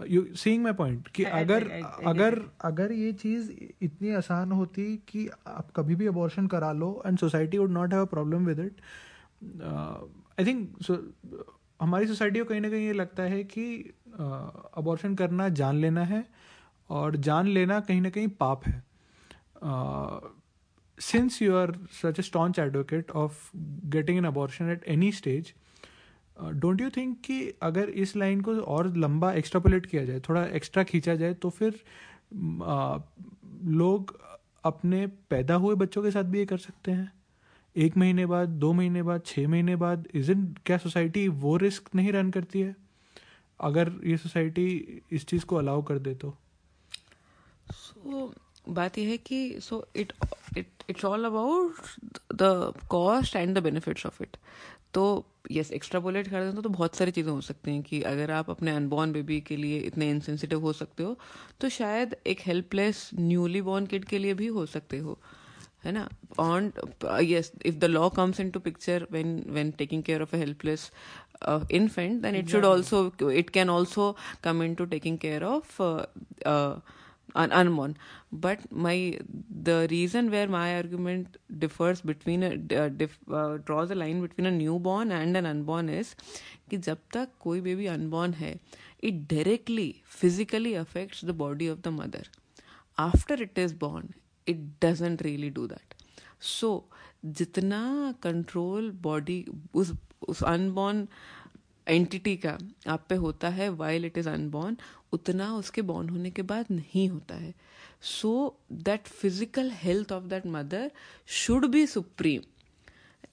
यू 0.07 0.25
सीइंग 0.35 0.63
माई 0.63 0.73
पॉइंट 0.73 1.09
कि 1.09 1.25
अगर 1.25 1.69
अगर 2.07 2.41
अगर 2.61 2.93
ये 2.93 3.13
चीज़ 3.13 3.51
इतनी 3.83 4.11
आसान 4.11 4.53
होती 4.53 4.97
कि 5.09 5.29
आप 5.47 5.71
कभी 5.77 5.95
भी 5.95 6.07
अबॉर्शन 6.07 6.47
करा 6.47 6.73
लो 6.73 7.03
and 7.07 7.19
society 7.19 7.59
would 7.59 7.71
not 7.71 7.95
have 7.95 8.03
a 8.03 8.09
problem 8.09 8.47
with 8.47 8.61
it 8.61 8.81
I 10.41 10.47
think 10.47 10.77
हमारी 11.81 12.07
सोसाइटी 12.07 12.39
को 12.39 12.45
कहीं 12.45 12.61
ना 12.61 12.71
कहीं 12.71 12.87
ये 12.87 12.93
लगता 12.93 13.23
है 13.23 13.45
कि 13.45 13.95
अबॉर्शन 14.77 15.13
uh, 15.13 15.19
करना 15.19 15.49
जान 15.49 15.77
लेना 15.77 16.05
है 16.05 16.25
और 16.91 17.17
जान 17.17 17.47
लेना 17.47 17.81
कहीं 17.81 18.01
ना 18.01 18.11
कहीं 18.11 18.29
पाप 18.29 18.67
है। 18.67 18.85
Since 21.01 21.43
you 21.43 21.57
are 21.57 21.79
such 22.03 22.19
a 22.19 22.23
staunch 22.23 22.59
advocate 22.59 23.11
of 23.11 23.51
getting 23.87 24.19
an 24.19 24.25
abortion 24.25 24.71
at 24.71 24.85
any 24.85 25.13
stage 25.13 25.55
don't 26.43 26.81
you 26.81 26.91
think 26.91 27.21
कि 27.21 27.55
अगर 27.63 27.89
इस 27.89 28.17
लाइन 28.17 28.41
को 28.41 28.57
और 28.57 28.97
लंबा 28.97 29.33
एक्स्ट्रापोलेट 29.33 29.87
किया 29.87 30.05
जाए 30.05 30.21
थोड़ा 30.21 30.45
एक्स्ट्रा 30.45 30.83
खींचा 30.83 31.15
जाए 31.15 31.35
तो 31.35 31.51
फिर 31.51 31.71
uh, 31.71 33.01
लोग 33.65 34.21
अपने 34.65 35.07
पैदा 35.07 35.55
हुए 35.55 35.75
बच्चों 35.75 36.03
के 36.03 36.11
साथ 36.11 36.25
भी 36.25 36.39
ये 36.39 36.47
कर 36.47 36.59
सकते 36.59 36.91
हैं? 36.91 37.13
एक 37.77 37.97
महीने 37.97 38.27
बाद 38.27 38.49
दो 38.49 38.73
महीने 38.73 39.03
बाद 39.03 39.23
छः 39.27 39.49
महीने 39.49 39.77
बाद 39.77 40.09
इज़ 40.15 40.33
क्या 40.67 40.79
सोसाइटी 40.79 41.29
वो 41.29 41.57
रिस्क 41.57 41.95
नहीं 41.95 42.13
रन 42.13 42.31
करती 42.31 42.61
है? 42.61 42.77
अगर 43.61 43.93
ये 44.05 44.17
सोसाइटी 44.17 45.03
इस 45.13 45.27
चीज़ 45.27 45.45
को 45.45 45.57
अलाउ 45.57 45.83
कर 45.83 45.99
दे 45.99 46.15
तो। 46.15 46.37
सो 47.73 48.33
so, 48.35 48.39
बात 48.69 48.99
यह 48.99 49.09
है 49.09 49.17
कि 49.17 49.61
so 49.61 49.89
it 49.97 50.13
it 50.59 50.69
it's 50.91 51.05
all 51.05 51.25
about 51.25 51.73
the 52.35 52.73
cost 52.91 53.37
and 53.37 53.59
the 53.59 53.63
benefits 53.63 54.07
of 54.07 54.23
it 54.23 54.37
तो 54.95 55.27
यस 55.51 55.73
एक्स्ट्रापोलेट 55.73 56.29
कर 56.29 56.45
दें 56.45 56.55
तो, 56.55 56.63
तो 56.63 56.69
बहुत 56.69 56.97
सारी 56.97 57.11
चीज़ें 57.11 57.33
हो 57.33 57.41
सकती 57.41 57.71
हैं 57.71 57.83
कि 57.83 58.03
अगर 58.03 58.31
आप 58.31 58.51
अपने 58.51 58.71
अनबॉर्न 58.71 59.13
बेबी 59.13 59.41
के 59.41 59.57
लिए 59.57 59.79
इतने 59.79 60.11
इंसेंसिटिव 60.11 60.61
हो 60.61 60.73
सकते 60.73 61.03
हो 61.03 61.19
तो 61.61 61.69
शायद 61.69 62.17
एक 62.27 62.39
हेल्पलेस 62.41 63.11
न्यूली 63.15 63.63
बॉर्न 63.63 63.87
किड 63.87 64.05
के 64.05 64.19
लिए 64.19 64.35
भी 64.35 64.47
हो 64.47 64.67
सकते 64.67 64.99
हो 64.99 65.19
है 65.85 65.93
ना? 65.93 66.09
On 66.39 66.73
yes 67.23 67.53
if 67.67 67.75
the 67.75 67.85
law 67.85 68.09
comes 68.09 68.41
into 68.51 68.61
picture 68.61 69.07
when 69.13 69.45
when 69.49 69.71
taking 69.71 70.03
care 70.03 70.23
of 70.23 70.37
a 70.37 70.39
helpless 70.39 70.91
infant 71.47 72.23
then 72.23 72.35
it 72.35 72.65
also 72.65 73.13
it 73.31 73.53
can 73.53 73.69
also 73.69 74.17
come 74.43 74.61
into 74.61 74.87
taking 74.87 75.19
care 75.19 75.45
of 75.45 75.81
uh, 75.81 76.07
uh, 76.47 76.81
un- 77.36 77.54
unborn 77.60 77.94
but 78.46 78.66
my 78.86 78.96
the 79.70 79.88
reason 79.92 80.30
where 80.32 80.48
my 80.48 80.76
argument 80.76 81.38
differs 81.64 82.02
between 82.02 82.44
a 82.44 82.52
uh, 82.82 82.90
dif, 82.90 83.18
uh, 83.32 83.58
draws 83.66 83.92
a 83.92 83.96
line 83.96 84.22
between 84.22 84.46
a 84.46 84.52
newborn 84.52 85.12
and 85.12 85.38
an 85.38 85.46
unborn 85.46 85.90
is 85.90 86.16
कि 86.70 86.78
जब 86.78 86.98
तक 87.14 87.30
कोई 87.40 87.62
baby 87.62 87.86
unborn 87.88 88.34
है 88.34 88.54
it 89.04 89.14
directly 89.30 89.94
physically 90.20 90.74
affects 90.76 91.26
the 91.26 91.32
body 91.42 91.70
of 91.70 91.80
the 91.86 91.88
mother 92.00 92.28
after 92.98 93.42
it 93.42 93.60
is 93.60 93.74
born 93.80 94.10
it 94.48 94.58
doesn't 94.86 95.22
really 95.24 95.50
do 95.58 95.68
that 95.68 95.94
so 96.52 96.72
जितना 97.40 97.82
control 98.24 98.90
body 99.02 99.46
उस 99.82 99.94
उस 100.30 100.44
unborn 100.44 101.08
Entity 101.89 102.37
का 102.37 102.57
आप 102.93 103.05
पे 103.09 103.15
होता 103.25 103.49
है 103.49 103.69
वाइल 103.81 104.05
इट 104.05 104.19
इज़ 104.19 104.29
अनबॉर्न 104.29 104.77
उतना 105.13 105.53
उसके 105.57 105.83
बॉर्न 105.83 106.09
होने 106.09 106.31
के 106.31 106.43
बाद 106.43 106.67
नहीं 106.71 107.09
होता 107.09 107.35
है। 107.35 107.55
So 108.03 108.33
that 108.73 109.09
physical 109.09 109.71
health 109.83 110.13
of 110.13 110.25
that 110.25 110.47
mother 110.47 110.91
should 111.43 111.67
be 111.71 111.87
supreme 111.87 112.43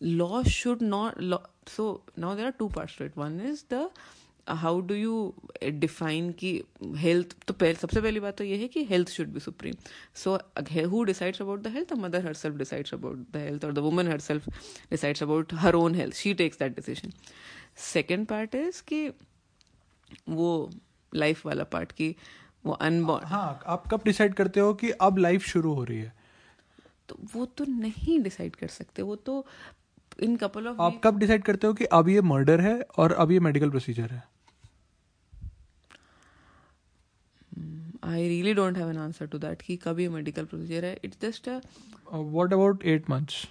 law 0.04 0.44
should 0.52 0.82
not 0.82 1.70
so 1.70 2.04
now 2.20 2.36
there 2.36 2.46
are 2.46 2.52
two 2.60 2.68
parts 2.70 2.98
to 2.98 3.06
it 3.06 3.18
one 3.18 3.40
is 3.50 3.64
the 3.74 3.90
how 4.50 4.80
do 4.88 4.96
you 4.96 5.34
define 5.64 6.32
कि 6.40 6.50
health 6.98 7.36
तो 7.48 7.54
पहले, 7.54 7.74
सबसे 7.74 8.02
पहली 8.02 8.20
बात 8.20 8.38
तो 8.38 8.44
ये 8.44 8.58
है 8.58 8.68
कि 8.68 8.84
health 8.90 9.10
should 9.10 9.28
be 9.34 9.40
supreme 9.40 9.76
so 10.16 10.36
who 10.90 11.04
decides 11.04 11.42
about 11.42 11.62
the 11.62 11.68
health 11.76 11.94
mother 12.00 12.26
herself 12.34 12.56
decides 12.58 12.94
about 12.94 13.26
the 13.34 13.38
health 13.38 13.66
और 13.66 13.74
the 13.74 13.80
woman 13.86 14.08
herself 14.20 14.50
decides 14.92 15.24
about 15.24 15.54
her 15.64 15.76
own 15.76 15.96
health 15.96 16.16
she 16.16 16.34
takes 16.34 16.60
that 16.60 16.76
decision 16.76 17.14
second 17.78 18.26
part 18.28 18.56
is 18.56 18.82
कि 18.88 19.08
वो 20.30 20.50
life 21.12 21.46
वाला 21.46 21.64
part 21.72 21.92
की 21.92 22.16
वो 22.66 22.74
unborn 22.74 23.26
हाँ 23.28 23.62
आप 23.68 23.84
कब 23.92 24.02
decide 24.06 24.34
करते 24.34 24.60
हो 24.60 24.74
कि 24.74 24.90
अब 25.02 25.18
लाइफ 25.18 25.46
शुरू 25.48 25.74
हो 25.74 25.84
रही 25.84 26.00
है? 26.00 26.14
तो 27.10 27.18
वो 27.34 27.46
तो 27.58 27.66
नहीं 27.70 28.20
डिसाइड 28.22 28.56
कर 28.56 28.68
सकते 28.68 29.02
वो 29.02 29.16
तो 29.16 29.46
इन 30.24 30.36
कपल 30.38 30.68
ऑफ़ 30.68 30.82
आप 30.82 31.00
कब 31.04 31.18
डिसाइड 31.20 31.44
करते 31.44 31.68
हो 31.68 31.74
कि 31.74 31.86
अब 31.94 32.10
ये 32.10 32.22
मर्डर 32.22 32.62
है 32.62 32.80
और 32.98 33.12
अब 33.14 33.32
ये 33.32 33.40
मेडिकल 33.40 33.70
प्रोसीजर 33.70 34.12
है? 34.12 34.24
I 38.04 38.28
really 38.30 38.54
don't 38.54 38.78
have 38.78 38.90
an 38.90 38.98
answer 38.98 39.28
to 39.28 39.38
that 39.38 39.62
कि 39.62 39.76
कब 39.84 40.00
ये 40.00 40.10
मेडिकल 40.10 40.46
प्रोसीजर 40.46 40.86
है. 40.86 40.98
It's 41.04 41.22
just 41.22 41.50
what 41.50 42.54
about 42.54 42.84
eight 42.86 43.10
months 43.10 43.46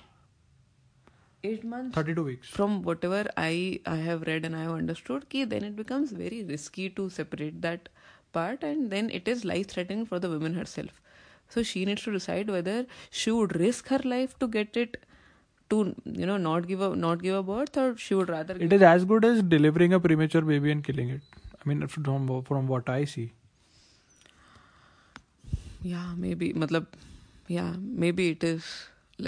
eight 1.50 1.64
months 1.72 1.94
32 1.94 2.24
weeks. 2.24 2.48
from 2.48 2.82
whatever 2.88 3.22
i 3.36 3.78
i 3.86 3.96
have 4.08 4.22
read 4.28 4.44
and 4.48 4.56
i 4.56 4.62
have 4.66 4.76
understood 4.82 5.28
ki 5.34 5.44
then 5.52 5.64
it 5.70 5.76
becomes 5.82 6.12
very 6.24 6.42
risky 6.52 6.88
to 6.98 7.08
separate 7.18 7.60
that 7.66 7.88
part 8.36 8.68
and 8.70 8.90
then 8.94 9.10
it 9.18 9.32
is 9.32 9.44
life 9.50 9.66
threatening 9.72 10.04
for 10.12 10.18
the 10.18 10.30
woman 10.34 10.54
herself. 10.60 11.00
So 11.54 11.62
she 11.70 11.84
needs 11.88 12.02
to 12.04 12.12
decide 12.12 12.50
whether 12.50 12.86
she 13.10 13.30
would 13.30 13.56
risk 13.64 13.90
her 13.94 14.00
life 14.12 14.38
to 14.40 14.48
get 14.56 14.76
it 14.82 14.96
to 15.70 15.78
you 16.22 16.26
know 16.30 16.36
not 16.46 16.66
give 16.70 16.80
a 16.86 16.88
not 17.04 17.22
give 17.26 17.36
a 17.40 17.42
birth 17.50 17.78
or 17.82 17.86
she 18.06 18.18
would 18.20 18.32
rather 18.36 18.56
it 18.68 18.72
is 18.78 18.82
as 18.90 19.04
good 19.12 19.24
as 19.30 19.42
delivering 19.54 19.94
a 19.98 20.00
premature 20.08 20.42
baby 20.42 20.72
and 20.76 20.84
killing 20.90 21.10
it. 21.18 21.22
I 21.60 21.68
mean 21.68 21.86
from 21.86 22.26
from 22.50 22.66
what 22.74 22.90
i 22.96 23.04
see. 23.14 23.28
Yeah 25.92 26.10
maybe 26.26 26.52
matlab 26.64 26.86
yeah 27.58 27.72
maybe 28.04 28.28
it 28.34 28.44
is 28.50 28.74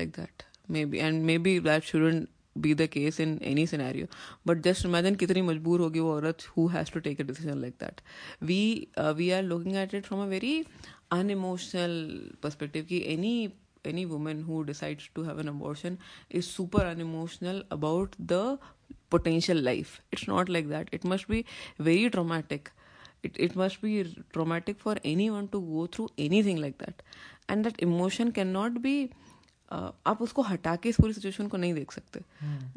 like 0.01 0.13
that 0.21 0.46
maybe 0.69 1.01
and 1.01 1.27
maybe 1.27 1.59
that 1.59 1.85
shouldn't 1.85 2.31
be 2.61 2.73
the 2.73 2.89
case 2.89 3.21
in 3.21 3.39
any 3.43 3.67
scenario. 3.67 4.07
But 4.45 4.63
just 4.63 4.85
imagine 4.85 5.17
kitni 5.17 5.43
majboor 5.51 5.79
hogi 5.85 6.03
wo 6.07 6.15
aurat 6.17 6.47
who 6.55 6.69
has 6.69 6.91
to 6.91 7.01
take 7.01 7.21
a 7.21 7.25
decision 7.25 7.61
like 7.61 7.79
that. 7.79 8.01
We 8.41 8.89
uh, 8.97 9.15
we 9.17 9.33
are 9.33 9.43
looking 9.43 9.77
at 9.77 9.95
it 9.95 10.07
from 10.07 10.21
a 10.21 10.27
very 10.27 10.67
unemotional 11.11 11.97
perspective 12.41 12.89
ki 12.89 13.07
any 13.17 13.35
any 13.85 14.05
woman 14.05 14.43
who 14.43 14.65
decides 14.65 15.09
to 15.15 15.23
have 15.23 15.39
an 15.39 15.49
abortion 15.49 15.99
is 16.29 16.47
super 16.47 16.81
unemotional 16.81 17.63
about 17.71 18.17
the 18.19 18.59
potential 19.11 19.57
life. 19.57 20.01
It's 20.11 20.27
not 20.27 20.49
like 20.49 20.69
that. 20.69 20.89
It 20.93 21.05
must 21.05 21.29
be 21.29 21.45
very 21.79 22.11
traumatic. 22.11 22.73
It, 23.23 23.37
it 23.39 23.57
must 23.57 23.81
be 23.81 23.93
traumatic 24.33 24.79
for 24.81 24.97
anyone 25.05 25.49
to 25.49 25.61
go 25.61 25.87
through 25.87 26.09
anything 26.19 26.61
like 26.61 26.79
that. 26.79 27.03
And 27.49 27.65
that 27.65 27.81
emotion 27.81 28.33
cannot 28.33 28.83
be 28.83 29.13
आप 29.73 30.23
उसको 30.23 30.43
हटा 30.43 30.75
के 30.77 30.89
इस 30.89 30.97
पूरी 31.01 31.13
situation 31.13 31.49
को 31.49 31.57
नहीं 31.57 31.75
देख 31.75 31.93
सकते। 31.93 32.21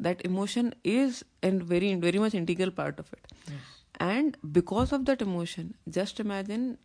That 0.02 0.22
emotion 0.26 0.72
is 0.84 1.22
and 1.44 1.62
very 1.62 1.94
very 1.94 2.18
much 2.18 2.34
integral 2.34 2.70
part 2.76 3.00
of 3.00 3.14
it 3.14 3.52
and 4.02 4.36
because 4.46 4.94
of 4.94 5.02
that 5.02 5.22
emotion 5.22 5.70
just 5.88 6.20
imagine 6.20 6.76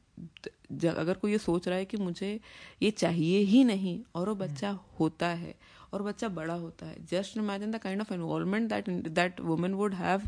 अगर 0.71 1.13
कोई 1.13 1.31
ये 1.31 1.37
सोच 1.37 1.67
रहा 1.67 1.77
है 1.77 1.85
कि 1.85 1.97
मुझे 1.97 2.39
ये 2.81 2.91
चाहिए 2.91 3.39
ही 3.39 3.63
नहीं 3.63 3.99
और 4.15 4.29
वो 4.29 4.35
बच्चा 4.35 4.69
होता 4.99 5.27
है 5.27 5.55
और 5.93 6.01
बच्चा 6.03 6.27
बड़ा 6.29 6.53
होता 6.53 6.85
है 6.85 7.05
just 7.11 7.37
imagine 7.37 7.71
the 7.71 7.77
kind 7.77 8.01
of 8.01 8.13
involvement 8.13 8.69
that 8.69 8.89
that 8.89 9.39
women 9.41 9.73
would 9.73 9.93
have 9.93 10.21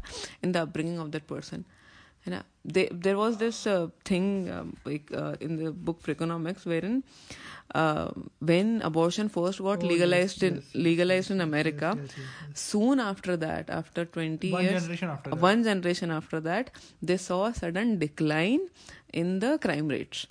in 0.44 0.52
the 0.52 0.58
upbringing 0.58 1.00
of 1.00 1.10
that 1.10 1.28
person 1.28 1.64
And 2.28 2.36
uh, 2.36 2.44
they, 2.66 2.88
there 2.92 3.18
was 3.18 3.38
this 3.38 3.66
uh, 3.66 3.88
thing 4.06 4.50
um, 4.52 4.76
like 4.86 5.12
uh, 5.14 5.36
in 5.40 5.56
the 5.64 5.72
book 5.72 6.02
Freakonomics 6.04 6.66
wherein 6.66 7.04
uh, 7.74 8.10
when 8.40 8.82
abortion 8.82 9.30
first 9.30 9.62
got 9.62 9.84
Oh, 9.84 9.88
legalized 9.88 10.42
yes, 10.44 10.50
in 10.50 10.56
yes, 10.56 10.64
yes, 10.74 10.76
legalized 10.90 11.32
in 11.32 11.42
America, 11.42 11.98
yes, 11.98 12.12
yes, 12.18 12.26
yes. 12.50 12.60
soon 12.60 13.00
after 13.00 13.38
that, 13.38 13.70
after 13.70 14.06
20 14.06 14.52
One 14.52 14.64
years, 14.64 14.82
generation 14.82 15.10
after 15.10 15.30
that. 15.30 15.40
one 15.40 15.64
generation 15.64 16.12
after 16.12 16.40
that, 16.42 16.72
they 17.02 17.18
saw 17.18 17.46
a 17.48 17.54
sudden 17.54 17.98
decline 18.00 18.62
in 19.14 19.40
the 19.40 19.58
crime 19.60 19.88
rates, 19.88 20.28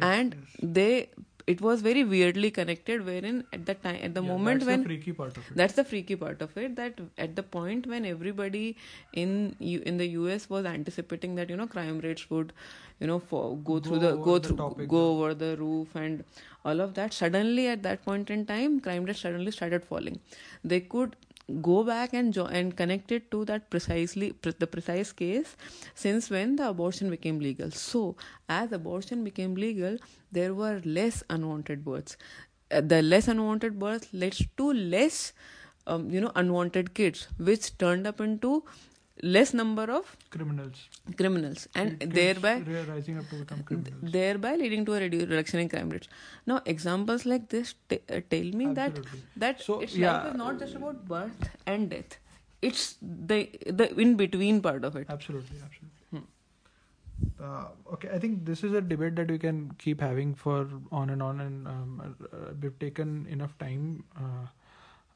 and 0.00 0.36
they 0.62 1.08
it 1.52 1.60
was 1.66 1.82
very 1.86 2.02
weirdly 2.04 2.50
connected. 2.58 3.04
Wherein 3.06 3.44
at 3.52 3.66
the 3.66 3.74
time, 3.74 3.98
at 4.08 4.14
the 4.14 4.22
Yeah, 4.22 4.28
moment 4.32 4.60
that's 4.60 4.68
when 4.70 4.82
the 4.82 4.88
freaky 4.88 5.12
part 5.20 5.36
of 5.42 5.50
it. 5.50 5.56
that's 5.60 5.74
the 5.80 5.84
freaky 5.92 6.16
part 6.24 6.42
of 6.46 6.56
it. 6.64 6.76
That 6.80 7.00
at 7.26 7.36
the 7.36 7.44
point 7.56 7.86
when 7.94 8.04
everybody 8.14 8.64
in 9.24 9.34
U- 9.58 9.82
in 9.92 9.96
the 10.04 10.08
US 10.16 10.48
was 10.56 10.66
anticipating 10.74 11.36
that 11.40 11.50
you 11.54 11.56
know 11.62 11.66
crime 11.76 12.00
rates 12.08 12.28
would, 12.30 12.52
you 13.00 13.06
know, 13.12 13.18
for, 13.18 13.42
go 13.70 13.78
through 13.80 13.98
Go 13.98 14.06
the 14.06 14.12
over 14.14 14.24
go 14.30 14.38
the 14.38 14.48
through 14.48 14.56
topic, 14.62 14.88
go 14.96 15.02
over 15.14 15.34
the 15.44 15.56
roof 15.64 15.94
and 16.04 16.24
all 16.64 16.80
of 16.80 16.94
that. 17.00 17.12
Suddenly 17.22 17.68
at 17.68 17.82
that 17.88 18.04
point 18.04 18.30
in 18.38 18.44
time, 18.46 18.80
crime 18.80 19.04
rates 19.04 19.20
suddenly 19.28 19.50
started 19.60 19.84
falling. 19.84 20.20
They 20.64 20.80
could 20.80 21.16
go 21.62 21.82
back 21.84 22.12
and 22.12 22.32
jo- 22.34 22.46
and 22.46 22.76
connect 22.76 23.10
it 23.12 23.30
to 23.30 23.44
that 23.46 23.70
precisely 23.70 24.32
pre- 24.32 24.52
the 24.58 24.66
precise 24.66 25.12
case 25.12 25.56
since 25.94 26.28
when 26.30 26.56
the 26.56 26.68
abortion 26.68 27.10
became 27.10 27.38
legal. 27.40 27.70
So 27.70 28.16
as 28.48 28.72
abortion 28.72 29.24
became 29.24 29.54
legal 29.54 29.96
there 30.30 30.54
were 30.54 30.80
less 30.84 31.22
unwanted 31.30 31.84
births. 31.84 32.16
Uh, 32.70 32.82
the 32.82 33.00
less 33.00 33.28
unwanted 33.28 33.78
births 33.78 34.08
led 34.12 34.36
to 34.58 34.72
less 34.72 35.32
um, 35.86 36.10
you 36.10 36.20
know 36.20 36.32
unwanted 36.34 36.92
kids 36.94 37.28
which 37.38 37.76
turned 37.78 38.06
up 38.06 38.20
into 38.20 38.62
less 39.22 39.52
number 39.54 39.84
of 39.90 40.16
criminals. 40.30 40.88
criminals 41.16 41.66
and 41.74 41.98
thereby 42.00 42.54
rising 42.88 43.18
up 43.18 43.28
to 43.30 43.36
become 43.36 43.62
criminals. 43.62 44.12
thereby 44.12 44.54
leading 44.56 44.84
to 44.84 44.94
a 44.94 45.00
redu- 45.00 45.28
reduction 45.28 45.60
in 45.60 45.68
crime 45.68 45.90
rates 45.90 46.08
now 46.46 46.60
examples 46.66 47.26
like 47.26 47.48
this 47.48 47.74
t- 47.88 48.00
uh, 48.10 48.20
tell 48.30 48.48
me 48.62 48.66
that 48.74 48.90
Absolutely. 48.90 49.20
that 49.36 49.60
So, 49.62 49.80
it's 49.80 49.94
yeah. 49.94 50.12
life 50.12 50.32
is 50.32 50.38
not 50.38 50.58
just 50.58 50.74
about 50.74 51.04
birth 51.08 51.50
and 51.66 51.90
death 51.90 52.18
it's 52.62 52.96
the 53.00 53.40
the 53.66 53.92
in 54.00 54.16
between 54.16 54.60
part 54.60 54.84
of 54.84 54.96
it 54.96 55.06
Absolutely, 55.08 55.58
absolutely. 55.64 55.94
Hmm. 56.12 56.24
Uh, 57.40 57.68
okay, 57.94 58.08
I 58.12 58.18
think 58.18 58.44
this 58.44 58.62
is 58.62 58.72
a 58.72 58.80
debate 58.80 59.16
that 59.16 59.30
we 59.30 59.38
can 59.38 59.72
keep 59.78 60.00
having 60.00 60.34
for 60.34 60.68
on 60.92 61.10
and 61.10 61.22
on, 61.22 61.40
and 61.40 61.66
um, 61.66 62.16
uh, 62.32 62.52
we've 62.60 62.78
taken 62.78 63.26
enough 63.28 63.56
time. 63.58 64.04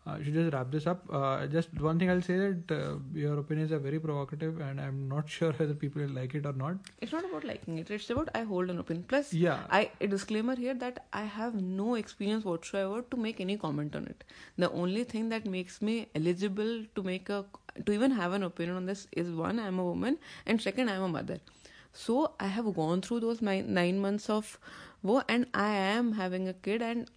Uh, 0.04 0.10
I 0.18 0.22
should 0.24 0.34
just 0.34 0.52
wrap 0.52 0.70
this 0.72 0.86
up. 0.86 1.02
Uh, 1.12 1.46
just 1.46 1.72
one 1.80 1.98
thing 1.98 2.10
I'll 2.10 2.22
say 2.22 2.36
that 2.38 2.72
uh, 2.76 2.96
your 3.14 3.38
opinions 3.38 3.70
are 3.70 3.78
very 3.78 4.00
provocative, 4.00 4.60
and 4.60 4.80
I'm 4.80 5.08
not 5.08 5.28
sure 5.36 5.52
whether 5.52 5.74
people 5.74 6.02
will 6.02 6.10
like 6.20 6.34
it 6.34 6.44
or 6.44 6.52
not. 6.62 6.90
it's 7.00 7.12
not 7.16 7.24
about 7.28 7.44
liking 7.50 7.78
it 7.82 7.90
it's 7.96 8.10
about 8.14 8.28
i 8.38 8.42
hold 8.50 8.70
an 8.74 8.80
opinion 8.82 9.04
plus 9.12 9.32
Yeah, 9.32 9.60
I 9.78 9.90
a 10.00 10.08
disclaimer 10.14 10.56
here 10.64 10.74
that 10.82 10.98
I 11.12 11.22
have 11.36 11.54
no 11.78 11.94
experience 12.02 12.44
whatsoever 12.44 13.02
to 13.14 13.16
make 13.26 13.40
any 13.46 13.56
comment 13.66 13.94
on 14.00 14.06
it. 14.14 14.24
The 14.64 14.70
only 14.84 15.04
thing 15.14 15.28
that 15.34 15.46
makes 15.56 15.80
me 15.90 15.96
eligible 16.22 16.74
to 16.96 17.02
make 17.12 17.28
a 17.38 17.44
to 17.86 17.92
even 17.92 18.10
have 18.22 18.32
an 18.32 18.42
opinion 18.42 18.76
on 18.76 18.86
this 18.86 19.06
is 19.12 19.30
one, 19.30 19.58
I'm 19.60 19.78
a 19.78 19.84
woman, 19.84 20.18
and 20.46 20.60
second, 20.60 20.90
I'm 20.90 21.02
a 21.02 21.08
mother 21.18 21.38
So 21.93 22.31
I 22.39 22.47
have 22.47 22.73
gone 22.75 23.01
through 23.01 23.19
those 23.21 23.41
nine, 23.41 23.73
nine 23.73 23.99
months 23.99 24.29
of 24.29 24.57
war, 25.03 25.23
and 25.27 25.47
I 25.53 25.69
am 25.75 26.11
having 26.13 26.47
a 26.47 26.53
kid, 26.53 26.81
and 26.81 27.09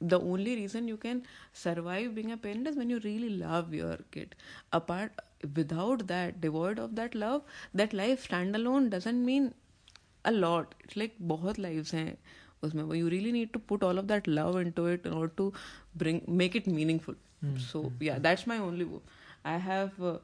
the 0.00 0.20
only 0.20 0.56
reason 0.56 0.88
you 0.88 0.96
can 0.96 1.22
survive 1.52 2.14
being 2.14 2.32
a 2.32 2.36
parent 2.36 2.66
is 2.66 2.76
when 2.76 2.90
you 2.90 2.98
really 3.04 3.30
love 3.30 3.72
your 3.74 3.98
kid. 4.10 4.34
Apart 4.72 5.12
without 5.54 6.06
that, 6.08 6.40
devoid 6.40 6.78
of 6.78 6.96
that 6.96 7.14
love, 7.14 7.42
that 7.74 7.92
life 7.92 8.28
standalone 8.28 8.90
doesn't 8.90 9.24
mean 9.24 9.52
a 10.24 10.32
lot 10.32 10.74
it's 10.84 10.96
like 11.00 11.14
बहुत 11.32 11.58
lives 11.58 11.90
हैं 11.92 12.16
उसमें 12.64 12.96
you 12.98 13.08
really 13.14 13.32
need 13.32 13.52
to 13.52 13.58
put 13.72 13.82
all 13.82 13.98
of 13.98 14.08
that 14.08 14.26
love 14.26 14.56
into 14.60 14.86
it 14.86 15.06
in 15.06 15.12
order 15.12 15.32
to 15.40 15.52
bring 16.02 16.22
make 16.42 16.54
it 16.60 16.66
meaningful 16.66 17.14
Hmm, 17.44 17.56
so 17.64 17.82
hmm, 17.82 18.04
yeah 18.08 18.18
that's 18.26 18.46
my 18.46 18.56
only 18.66 18.84
wo- 18.92 19.02
I 19.44 19.56
have 19.58 20.00
uh, 20.02 20.18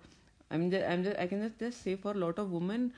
I'm 0.51 0.71
just, 0.71 0.87
I'm 0.93 1.05
just 1.05 1.19
I 1.19 1.27
can 1.27 1.43
just, 1.43 1.59
just 1.59 1.83
say 1.83 1.97
for 1.97 2.13
a 2.13 2.21
lot 2.23 2.39
of 2.39 2.51
women 2.51 2.93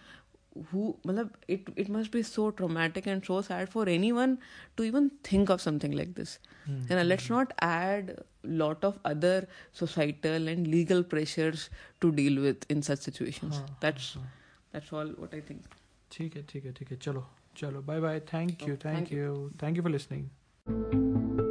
who 0.72 0.84
matlab, 1.06 1.32
it 1.48 1.70
it 1.76 1.90
must 1.90 2.12
be 2.12 2.24
so 2.24 2.50
traumatic 2.52 3.08
and 3.08 3.26
so 3.26 3.42
sad 3.42 3.70
for 3.70 3.88
anyone 3.96 4.38
to 4.76 4.84
even 4.84 5.10
think 5.24 5.50
of 5.50 5.62
something 5.62 5.92
like 5.92 6.14
this 6.16 6.40
mm-hmm. 6.70 6.92
and 6.92 7.00
uh, 7.00 7.04
let's 7.04 7.28
hmm. 7.28 7.34
not 7.34 7.54
add 7.62 8.14
lot 8.44 8.84
of 8.84 9.00
other 9.06 9.48
societal 9.74 10.48
and 10.48 10.68
legal 10.68 11.04
pressures 11.04 11.70
to 12.02 12.12
deal 12.12 12.42
with 12.42 12.70
in 12.70 12.82
such 12.82 13.00
situations 13.00 13.56
हाँ, 13.56 13.80
that's 13.82 14.14
हाँ, 14.14 14.24
हाँ. 14.24 14.32
that's 14.74 14.94
all 14.94 15.14
what 15.24 15.34
I 15.34 15.42
think 15.50 15.76
ठीक 16.12 16.36
है 16.36 16.44
ठीक 16.50 16.66
है 16.66 16.72
ठीक 16.74 16.92
है 16.92 16.98
चलो 16.98 17.26
चलो 17.58 17.82
bye 17.82 18.00
bye 18.00 18.20
thank 18.34 18.68
you 18.68 18.76
Oh, 18.76 18.86
thank 18.86 18.98
thank 18.98 19.12
you. 19.12 19.18
You 19.18 19.52
thank 19.64 19.78
you 19.78 19.84
for 19.84 19.92
listening 19.92 21.46